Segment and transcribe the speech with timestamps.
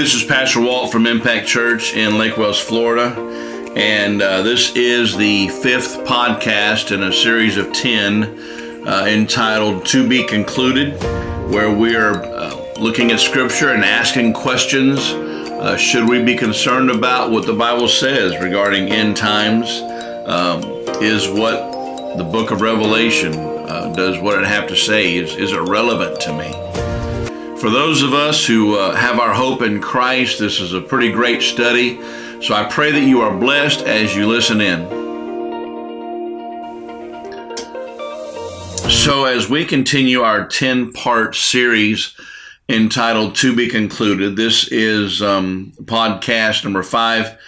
[0.00, 3.14] this is Pastor Walt from Impact Church in Lake Wales, Florida.
[3.76, 8.24] And uh, this is the fifth podcast in a series of 10
[8.88, 10.98] uh, entitled To Be Concluded,
[11.52, 15.00] where we are uh, looking at Scripture and asking questions.
[15.00, 19.68] Uh, should we be concerned about what the Bible says regarding end times?
[20.26, 20.62] Um,
[21.02, 25.16] is what the book of Revelation uh, does what it have to say?
[25.16, 26.79] Is, is it relevant to me?
[27.60, 31.12] For those of us who uh, have our hope in Christ, this is a pretty
[31.12, 32.00] great study.
[32.40, 34.88] So I pray that you are blessed as you listen in.
[38.88, 42.16] So, as we continue our 10 part series
[42.70, 47.38] entitled To Be Concluded, this is um, podcast number five.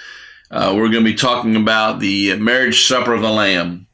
[0.50, 3.86] Uh, we're going to be talking about the marriage supper of the Lamb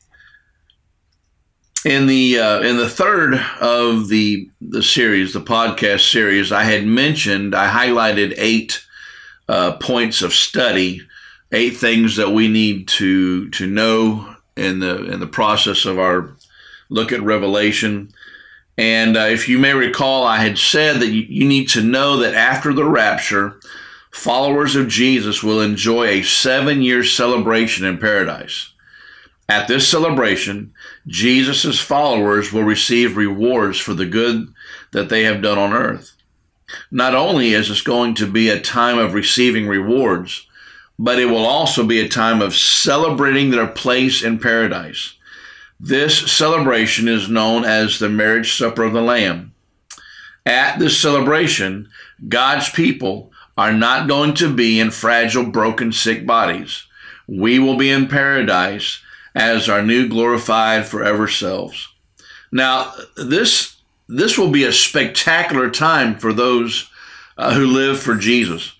[1.88, 6.84] in the uh, in the third of the the series, the podcast series, I had
[6.84, 8.84] mentioned I highlighted eight
[9.48, 11.00] uh, points of study,
[11.50, 16.36] eight things that we need to to know in the in the process of our
[16.90, 18.12] look at Revelation.
[18.76, 22.18] And uh, if you may recall, I had said that you, you need to know
[22.18, 23.60] that after the rapture,
[24.10, 28.74] followers of Jesus will enjoy a seven year celebration in paradise.
[29.48, 30.74] At this celebration,
[31.08, 34.52] Jesus' followers will receive rewards for the good
[34.92, 36.12] that they have done on earth.
[36.90, 40.46] Not only is this going to be a time of receiving rewards,
[40.98, 45.14] but it will also be a time of celebrating their place in paradise.
[45.80, 49.54] This celebration is known as the marriage supper of the Lamb.
[50.44, 51.88] At this celebration,
[52.28, 56.84] God's people are not going to be in fragile, broken, sick bodies.
[57.26, 59.00] We will be in paradise
[59.38, 61.88] as our new glorified forever selves.
[62.50, 63.76] Now, this
[64.08, 66.90] this will be a spectacular time for those
[67.36, 68.72] uh, who live for Jesus.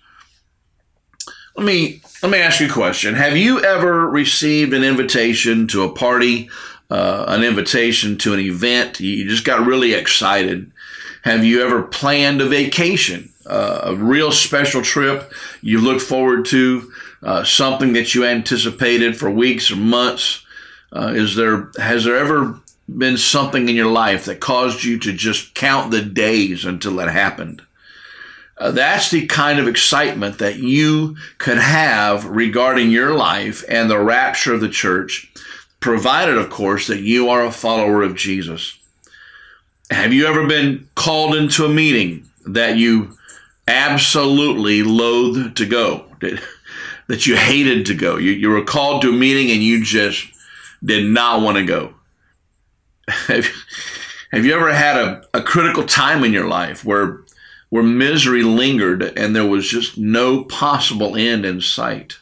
[1.55, 3.15] Let me let me ask you a question.
[3.15, 6.49] Have you ever received an invitation to a party,
[6.89, 8.99] uh, an invitation to an event?
[8.99, 10.71] You just got really excited.
[11.23, 15.31] Have you ever planned a vacation, uh, a real special trip
[15.61, 16.91] you look forward to,
[17.23, 20.45] uh, something that you anticipated for weeks or months?
[20.91, 22.59] Uh, is there has there ever
[22.97, 27.09] been something in your life that caused you to just count the days until it
[27.09, 27.61] happened?
[28.57, 33.99] Uh, that's the kind of excitement that you could have regarding your life and the
[33.99, 35.31] rapture of the church,
[35.79, 38.77] provided, of course, that you are a follower of Jesus.
[39.89, 43.17] Have you ever been called into a meeting that you
[43.65, 46.05] absolutely loathed to go,
[47.07, 48.17] that you hated to go?
[48.17, 50.27] You, you were called to a meeting and you just
[50.83, 51.93] did not want to go.
[53.07, 57.21] Have, you ever had a, a critical time in your life where
[57.69, 62.17] where misery lingered and there was just no possible end in sight?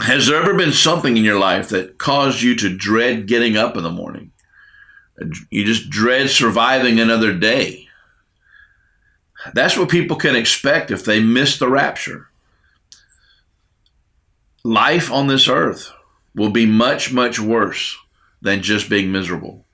[0.00, 3.76] Has there ever been something in your life that caused you to dread getting up
[3.76, 4.32] in the morning?
[5.50, 7.88] You just dread surviving another day.
[9.52, 12.28] That's what people can expect if they miss the rapture.
[14.64, 15.92] Life on this earth
[16.34, 17.96] will be much, much worse
[18.42, 19.64] than just being miserable.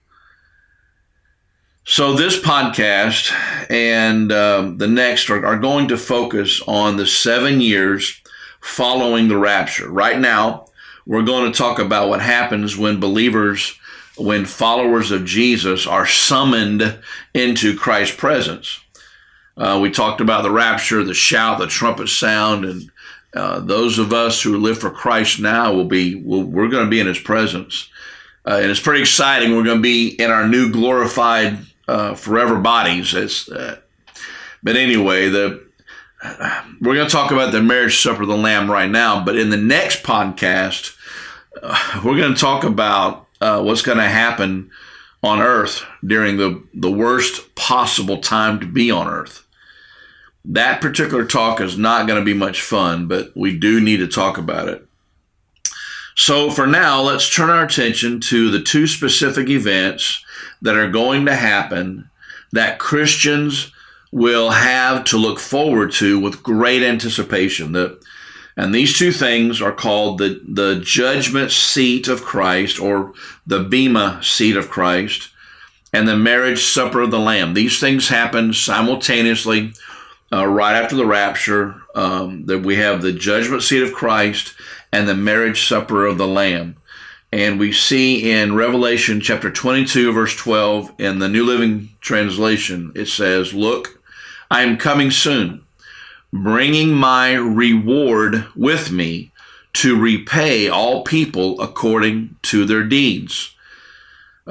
[1.84, 3.32] So, this podcast
[3.70, 8.20] and um, the next are, are going to focus on the seven years
[8.60, 9.88] following the rapture.
[9.88, 10.66] Right now,
[11.06, 13.76] we're going to talk about what happens when believers,
[14.16, 16.98] when followers of Jesus are summoned
[17.34, 18.80] into Christ's presence.
[19.60, 22.90] Uh, we talked about the rapture, the shout, the trumpet sound, and
[23.34, 26.90] uh, those of us who live for Christ now will be, will, we're going to
[26.90, 27.90] be in His presence.
[28.46, 29.54] Uh, and it's pretty exciting.
[29.54, 33.14] We're going to be in our new glorified uh, forever bodies.
[33.50, 33.76] Uh,
[34.62, 35.68] but anyway, the
[36.80, 39.22] we're going to talk about the marriage supper of the Lamb right now.
[39.22, 40.96] But in the next podcast,
[41.62, 44.70] uh, we're going to talk about what's going to happen
[45.22, 49.46] on earth during the, the worst possible time to be on earth.
[50.44, 54.08] That particular talk is not going to be much fun, but we do need to
[54.08, 54.86] talk about it.
[56.16, 60.24] So, for now, let's turn our attention to the two specific events
[60.62, 62.10] that are going to happen
[62.52, 63.72] that Christians
[64.12, 67.72] will have to look forward to with great anticipation.
[67.72, 68.00] The,
[68.56, 73.14] and these two things are called the, the judgment seat of Christ or
[73.46, 75.30] the Bema seat of Christ
[75.92, 77.54] and the marriage supper of the Lamb.
[77.54, 79.72] These things happen simultaneously
[80.32, 84.54] uh, right after the rapture, um, that we have the judgment seat of Christ
[84.92, 86.76] and the marriage supper of the Lamb.
[87.32, 93.06] And we see in Revelation chapter 22, verse 12, in the New Living Translation, it
[93.06, 94.02] says, Look,
[94.50, 95.64] I am coming soon.
[96.32, 99.30] bringing my reward with me
[99.72, 103.54] to repay all people according to their deeds.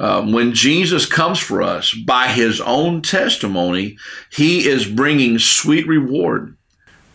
[0.00, 3.98] Um, when Jesus comes for us by his own testimony,
[4.32, 6.56] he is bringing sweet reward.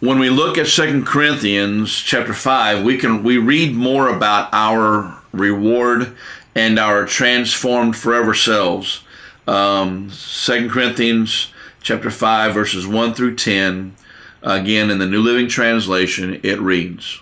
[0.02, 5.20] When we look at Second Corinthians chapter 5, we can we read more about our
[5.32, 6.16] reward
[6.54, 9.02] and our transformed forever selves.
[9.48, 11.52] Um, 2 Corinthians
[11.82, 13.96] chapter 5 verses 1 through 10
[14.44, 17.20] again in the New Living Translation it reads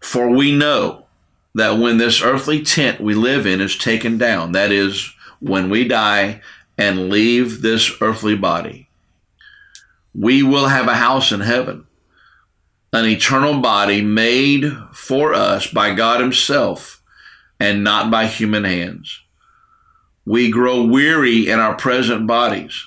[0.00, 1.06] For we know
[1.54, 5.86] that when this earthly tent we live in is taken down, that is, when we
[5.86, 6.40] die
[6.78, 8.88] and leave this earthly body,
[10.14, 11.86] we will have a house in heaven,
[12.92, 17.02] an eternal body made for us by God Himself
[17.58, 19.20] and not by human hands.
[20.24, 22.86] We grow weary in our present bodies,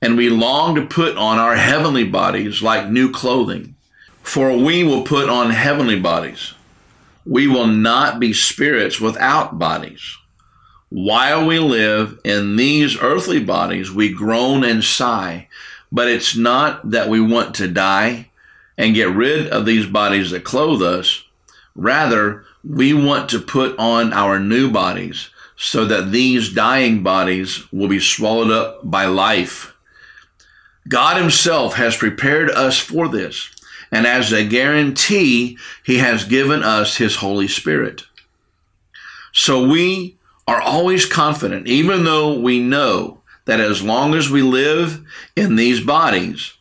[0.00, 3.74] and we long to put on our heavenly bodies like new clothing,
[4.22, 6.54] for we will put on heavenly bodies
[7.28, 10.16] we will not be spirits without bodies.
[10.88, 15.48] While we live in these earthly bodies, we groan and sigh,
[15.92, 18.30] but it's not that we want to die
[18.78, 21.22] and get rid of these bodies that clothe us.
[21.74, 27.88] Rather, we want to put on our new bodies so that these dying bodies will
[27.88, 29.74] be swallowed up by life.
[30.88, 33.50] God Himself has prepared us for this
[33.90, 38.04] and as a guarantee, He has given us His Holy Spirit.
[39.32, 45.04] So we are always confident, even though we know that as long as we live
[45.36, 46.54] in these bodies,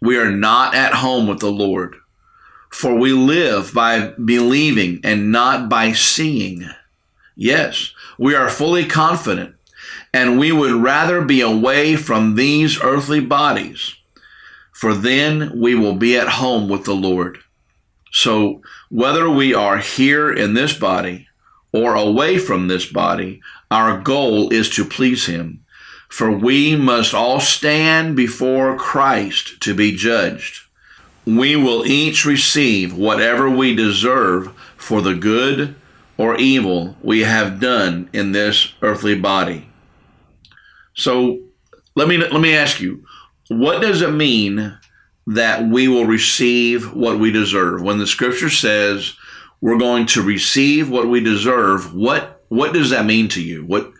[0.00, 1.96] we are not at home with the Lord.
[2.70, 6.68] For we live by believing and not by seeing.
[7.36, 9.54] Yes, we are fully confident,
[10.12, 13.94] and we would rather be away from these earthly bodies
[14.82, 17.38] for then we will be at home with the Lord.
[18.10, 21.28] So, whether we are here in this body
[21.72, 23.40] or away from this body,
[23.70, 25.64] our goal is to please Him.
[26.08, 30.62] For we must all stand before Christ to be judged.
[31.24, 35.76] We will each receive whatever we deserve for the good
[36.16, 39.68] or evil we have done in this earthly body.
[40.94, 41.38] So,
[41.94, 43.04] let me let me ask you,
[43.48, 44.78] what does it mean
[45.26, 47.82] that we will receive what we deserve?
[47.82, 49.14] When the scripture says
[49.60, 53.64] we're going to receive what we deserve, what what does that mean to you?
[53.64, 53.92] What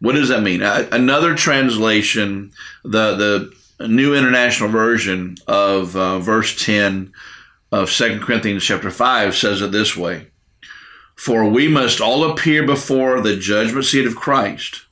[0.00, 0.62] what does that mean?
[0.62, 2.52] Another translation,
[2.82, 7.12] the the New International Version of uh, verse 10
[7.72, 10.28] of Second Corinthians chapter 5 says it this way.
[11.16, 14.84] For we must all appear before the judgment seat of Christ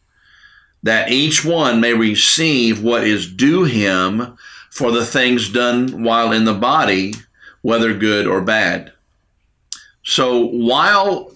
[0.83, 4.37] that each one may receive what is due him
[4.71, 7.15] for the things done while in the body,
[7.61, 8.93] whether good or bad.
[10.03, 11.31] So while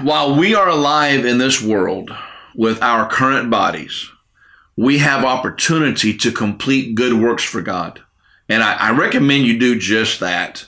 [0.00, 2.10] while we are alive in this world
[2.54, 4.08] with our current bodies,
[4.76, 8.00] we have opportunity to complete good works for God.
[8.48, 10.66] And I, I recommend you do just that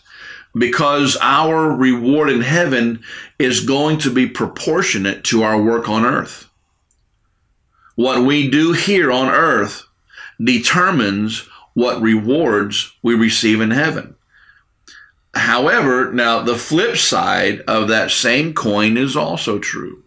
[0.55, 3.03] because our reward in heaven
[3.39, 6.50] is going to be proportionate to our work on earth
[8.01, 9.87] what we do here on earth
[10.43, 11.41] determines
[11.75, 14.15] what rewards we receive in heaven.
[15.35, 20.03] However, now the flip side of that same coin is also true.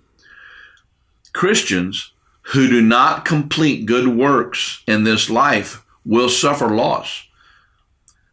[1.33, 2.13] Christians
[2.53, 7.27] who do not complete good works in this life will suffer loss.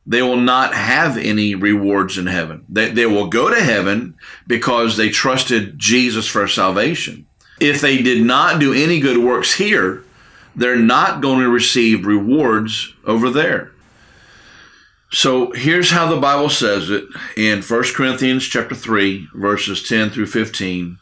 [0.06, 2.64] They will not have any rewards in heaven.
[2.70, 4.14] They, they will go to heaven
[4.46, 7.26] because they trusted Jesus for salvation
[7.60, 10.02] if they did not do any good works here,
[10.56, 13.72] they're not going to receive rewards over there.
[15.12, 17.04] So here's how the Bible says it
[17.36, 20.98] in 1 Corinthians chapter 3 verses 10 through 15.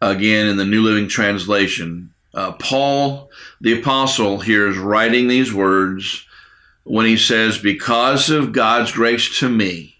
[0.00, 6.26] Again in the New Living Translation, uh, Paul the apostle here is writing these words
[6.84, 9.96] when he says because of God's grace to me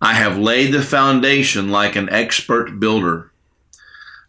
[0.00, 3.30] I have laid the foundation like an expert builder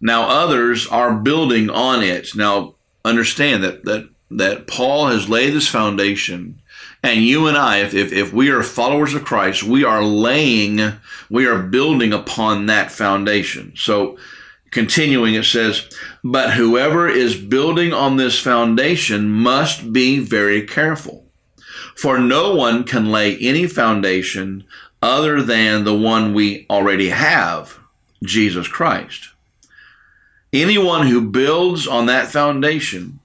[0.02, 2.36] now others are building on it.
[2.36, 6.62] Now understand that that that Paul has laid this foundation,
[7.04, 10.94] and you and I, if, if, if we are followers of Christ, we are laying,
[11.30, 13.74] we are building upon that foundation.
[13.76, 14.18] So
[14.72, 15.88] continuing, it says,
[16.24, 21.26] But whoever is building on this foundation must be very careful.
[21.96, 24.66] For no one can lay any foundation
[25.02, 27.80] other than the one we already have,
[28.24, 29.30] Jesus Christ.
[30.56, 33.20] Anyone who builds on that foundation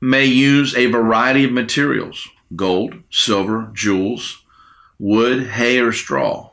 [0.00, 2.28] may use a variety of materials.
[2.54, 4.44] gold, silver, jewels,
[5.00, 6.50] wood, hay, or straw.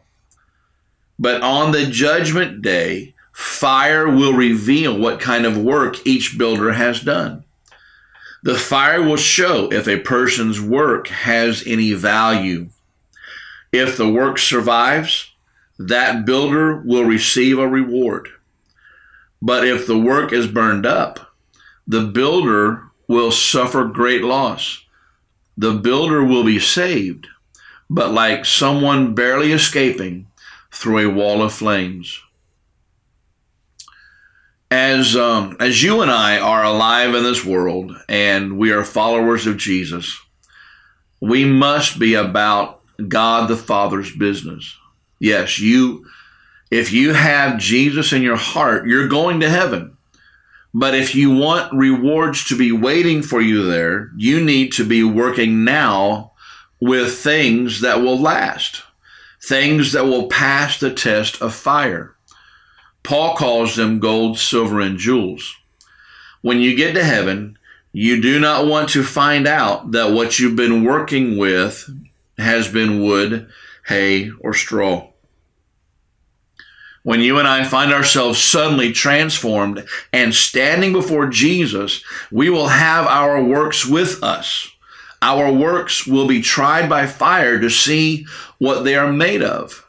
[1.20, 7.02] But on the judgment day, fire will reveal what kind of work each builder has
[7.02, 7.44] done.
[8.42, 12.70] The fire will show if a person's work has any value.
[13.72, 15.32] If the work survives,
[15.78, 18.30] that builder will receive a reward.
[19.46, 21.36] But if the work is burned up,
[21.86, 24.86] the builder will suffer great loss.
[25.58, 27.28] The builder will be saved,
[27.90, 30.28] but like someone barely escaping
[30.72, 32.22] through a wall of flames.
[34.72, 39.46] As, um, as you and I are alive in this world and we are followers
[39.46, 40.18] of Jesus,
[41.20, 44.78] we must be about God the Father's business.
[45.20, 46.06] Yes, you,
[46.74, 49.96] if you have Jesus in your heart, you're going to heaven.
[50.74, 55.04] But if you want rewards to be waiting for you there, you need to be
[55.04, 56.32] working now
[56.82, 58.82] with things that will last,
[59.40, 62.16] things that will pass the test of fire.
[63.04, 65.56] Paul calls them gold, silver, and jewels.
[66.42, 67.56] When you get to heaven,
[67.92, 71.88] you do not want to find out that what you've been working with
[72.40, 73.48] has been wood,
[73.86, 75.13] hay, or straw
[77.04, 83.06] when you and I find ourselves suddenly transformed and standing before Jesus, we will have
[83.06, 84.70] our works with us.
[85.22, 88.26] Our works will be tried by fire to see
[88.58, 89.86] what they are made of.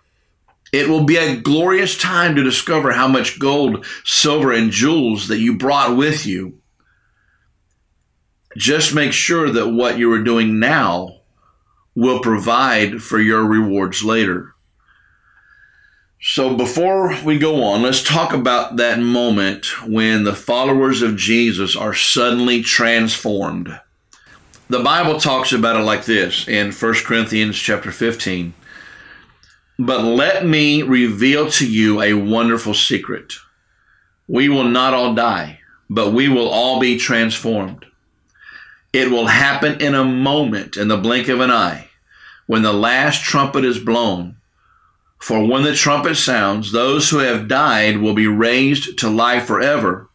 [0.73, 5.39] It will be a glorious time to discover how much gold, silver, and jewels that
[5.39, 6.59] you brought with you.
[8.57, 11.21] Just make sure that what you are doing now
[11.95, 14.54] will provide for your rewards later.
[16.21, 21.77] So before we go on, let's talk about that moment when the followers of Jesus
[21.77, 23.79] are suddenly transformed.
[24.69, 28.55] The Bible talks about it like this in 1 Corinthians chapter 15.
[29.79, 33.35] But let me reveal to you a wonderful secret.
[34.27, 37.85] We will not all die, but we will all be transformed.
[38.95, 41.91] It will happen in a moment, in the blink of an eye,
[42.47, 44.37] when the last trumpet is blown
[45.19, 50.11] for when the trumpet sounds, those who have died will be raised to life forever,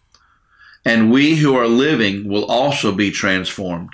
[0.86, 3.94] and we who are living will also be transformed.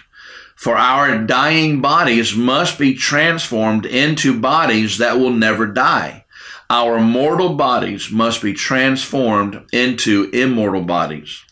[0.56, 6.26] For our dying bodies must be transformed into bodies that will never die.
[6.70, 11.44] Our mortal bodies must be transformed into immortal bodies.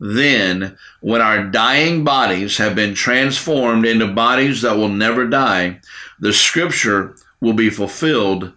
[0.00, 5.80] Then, when our dying bodies have been transformed into bodies that will never die,
[6.18, 8.52] the scripture will be fulfilled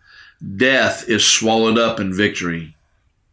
[0.56, 2.76] death is swallowed up in victory.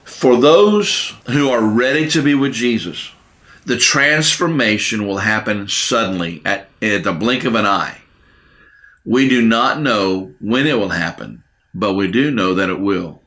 [0.05, 3.11] For those who are ready to be with Jesus,
[3.65, 7.99] the transformation will happen suddenly at, at the blink of an eye.
[9.05, 11.43] We do not know when it will happen,
[11.75, 13.21] but we do know that it will.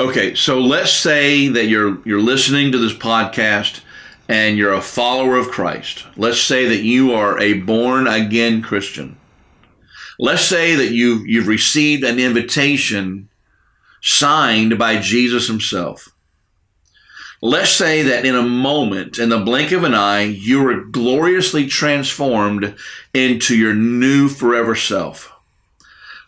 [0.00, 3.80] Okay, so let's say that you're you're listening to this podcast
[4.28, 6.04] and you're a follower of Christ.
[6.16, 9.16] Let's say that you are a born again Christian.
[10.18, 13.28] Let's say that you've, you've received an invitation
[14.00, 16.08] signed by Jesus himself.
[17.40, 21.68] Let's say that in a moment, in the blink of an eye, you are gloriously
[21.68, 22.74] transformed
[23.14, 25.32] into your new forever self.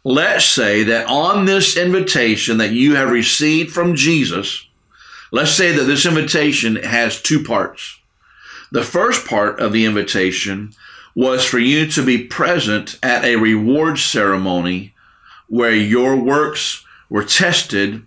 [0.04, 4.68] Let's say that on this invitation that you have received from Jesus,
[5.32, 7.98] let's say that this invitation has two parts.
[8.70, 10.74] The first part of the invitation
[11.14, 14.94] was for you to be present at a reward ceremony
[15.48, 18.02] where your works were tested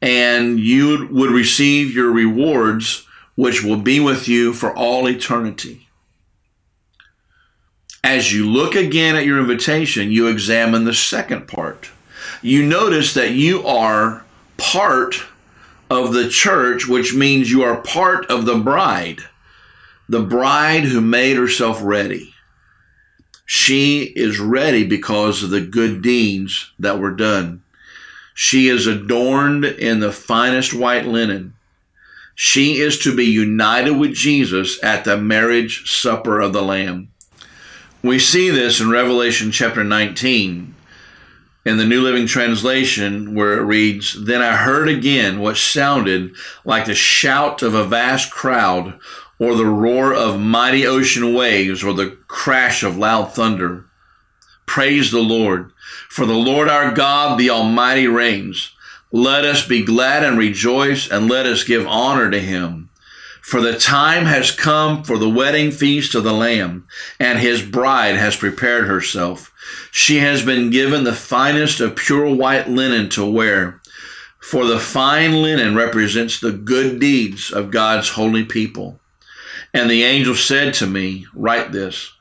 [0.00, 5.88] and you would receive your rewards, which will be with you for all eternity.
[8.02, 11.90] As you look again at your invitation, you examine the second part.
[12.40, 14.24] You notice that you are
[14.56, 15.24] part
[15.90, 19.20] of the church, which means you are part of the bride,
[20.08, 22.32] the bride who made herself ready.
[23.46, 27.62] She is ready because of the good deeds that were done.
[28.34, 31.54] She is adorned in the finest white linen.
[32.34, 37.08] She is to be united with Jesus at the marriage supper of the Lamb.
[38.02, 40.74] We see this in Revelation chapter 19
[41.64, 46.34] in the New Living Translation, where it reads, Then I heard again what sounded
[46.64, 48.98] like the shout of a vast crowd
[49.38, 53.84] or the roar of mighty ocean waves, or the crash of loud thunder.
[54.66, 55.72] Praise the Lord.
[56.08, 58.72] For the Lord our God, the Almighty, reigns.
[59.12, 62.90] Let us be glad and rejoice, and let us give honor to him.
[63.40, 66.84] For the time has come for the wedding feast of the Lamb,
[67.20, 69.52] and his bride has prepared herself.
[69.92, 73.80] She has been given the finest of pure white linen to wear.
[74.40, 79.00] For the fine linen represents the good deeds of God's holy people.
[79.76, 82.14] And the angel said to me, Write this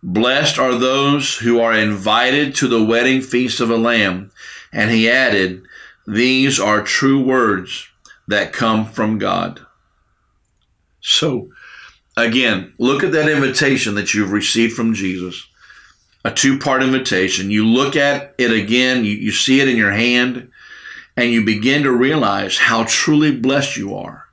[0.00, 4.30] Blessed are those who are invited to the wedding feast of the Lamb.
[4.72, 5.64] And he added,
[6.06, 7.88] These are true words
[8.28, 9.58] that come from God.
[11.00, 11.50] So,
[12.16, 15.48] again, look at that invitation that you've received from Jesus
[16.24, 17.50] a two part invitation.
[17.50, 20.48] You look at it again, you, you see it in your hand,
[21.16, 24.29] and you begin to realize how truly blessed you are.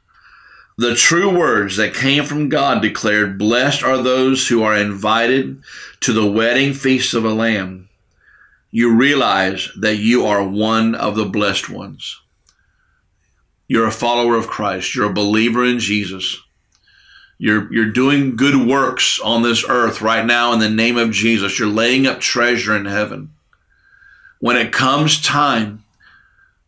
[0.79, 5.63] The true words that came from God declared, Blessed are those who are invited
[6.01, 7.89] to the wedding feast of a Lamb.
[8.69, 12.22] You realize that you are one of the blessed ones.
[13.67, 14.93] You're a follower of Christ.
[14.93, 16.38] You're a believer in Jesus.
[17.39, 21.57] You're, you're doing good works on this earth right now in the name of Jesus.
[21.57, 23.31] You're laying up treasure in heaven.
[24.39, 25.84] When it comes time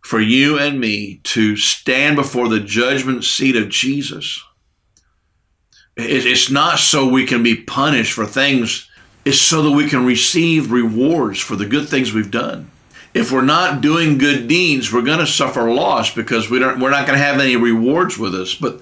[0.01, 4.43] for you and me to stand before the judgment seat of Jesus,
[5.97, 8.89] it's not so we can be punished for things,
[9.25, 12.71] it's so that we can receive rewards for the good things we've done.
[13.13, 16.91] If we're not doing good deeds, we're going to suffer loss because we don't, we're
[16.91, 18.53] not going to have any rewards with us.
[18.53, 18.81] But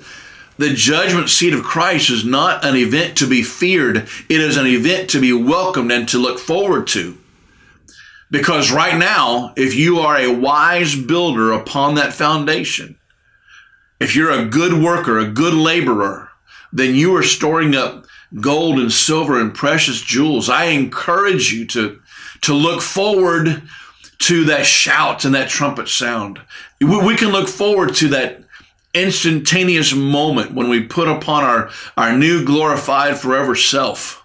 [0.57, 4.67] the judgment seat of Christ is not an event to be feared, it is an
[4.67, 7.17] event to be welcomed and to look forward to.
[8.29, 12.97] Because right now, if you are a wise builder upon that foundation,
[13.99, 16.29] if you're a good worker, a good laborer,
[16.71, 18.05] then you are storing up
[18.41, 20.49] gold and silver and precious jewels.
[20.49, 22.01] I encourage you to,
[22.41, 23.63] to look forward
[24.19, 26.41] to that shout and that trumpet sound.
[26.81, 28.43] We, we can look forward to that
[28.93, 34.23] instantaneous moment when we put upon our, our new glorified forever self.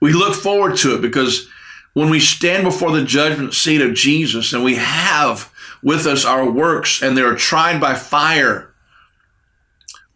[0.00, 1.48] We look forward to it because
[1.92, 6.48] when we stand before the judgment seat of Jesus and we have with us our
[6.48, 8.72] works and they're tried by fire,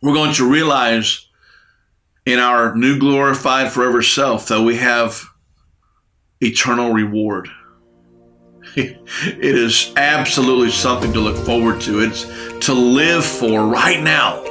[0.00, 1.26] we're going to realize
[2.26, 5.24] in our new glorified forever self that we have
[6.40, 7.48] eternal reward.
[8.76, 12.00] it is absolutely something to look forward to.
[12.00, 12.24] It's
[12.66, 14.42] to live for right now.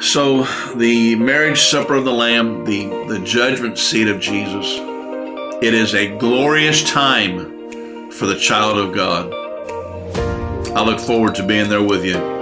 [0.00, 0.44] So,
[0.76, 4.78] the marriage supper of the Lamb, the, the judgment seat of Jesus,
[5.62, 9.32] it is a glorious time for the child of God.
[10.76, 12.35] I look forward to being there with you.